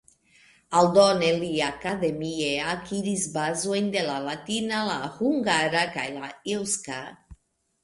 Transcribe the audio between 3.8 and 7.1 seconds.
de la latina, la hungara kaj la eŭska.